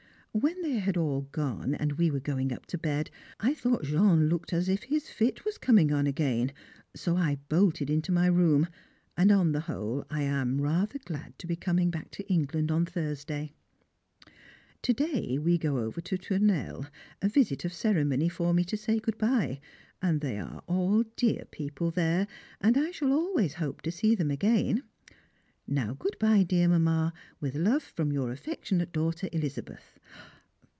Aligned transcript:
When 0.33 0.61
they 0.61 0.75
had 0.79 0.95
all 0.95 1.23
gone, 1.33 1.75
and 1.75 1.91
we 1.97 2.09
were 2.09 2.21
going 2.21 2.53
up 2.53 2.65
to 2.67 2.77
bed, 2.77 3.09
I 3.41 3.53
thought 3.53 3.83
Jean 3.83 4.29
looked 4.29 4.53
as 4.53 4.69
if 4.69 4.83
his 4.83 5.09
fit 5.09 5.43
was 5.43 5.57
coming 5.57 5.91
on 5.91 6.07
again, 6.07 6.53
so 6.95 7.17
I 7.17 7.35
bolted 7.49 7.89
into 7.89 8.13
my 8.13 8.27
room; 8.27 8.69
and 9.17 9.29
on 9.29 9.51
the 9.51 9.59
whole 9.59 10.05
I 10.09 10.21
am 10.21 10.61
rather 10.61 10.99
glad 10.99 11.37
to 11.39 11.47
be 11.47 11.57
coming 11.57 11.91
back 11.91 12.11
to 12.11 12.25
England 12.31 12.71
on 12.71 12.85
Thursday. 12.85 13.51
To 14.83 14.93
day 14.93 15.37
we 15.37 15.57
go 15.57 15.79
over 15.79 15.99
to 15.99 16.17
Tournelle, 16.17 16.85
a 17.21 17.27
visit 17.27 17.65
of 17.65 17.73
ceremony 17.73 18.29
for 18.29 18.53
me 18.53 18.63
to 18.63 18.77
say 18.77 18.99
good 18.99 19.17
bye, 19.17 19.59
and 20.01 20.21
they 20.21 20.37
are 20.39 20.63
all 20.65 21.03
dear 21.17 21.43
people 21.51 21.91
there, 21.91 22.25
and 22.61 22.77
I 22.77 22.91
shall 22.91 23.11
always 23.11 23.55
hope 23.55 23.81
to 23.81 23.91
see 23.91 24.15
them 24.15 24.31
again. 24.31 24.83
Now 25.67 25.93
good 25.93 26.17
bye, 26.19 26.43
dear 26.43 26.67
Mamma, 26.67 27.13
with 27.39 27.55
love 27.55 27.83
from 27.83 28.11
your 28.11 28.31
affectionate 28.31 28.91
daughter, 28.91 29.29
Elizabeth. 29.31 29.99